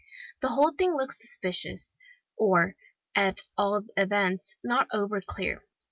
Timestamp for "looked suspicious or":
0.95-2.75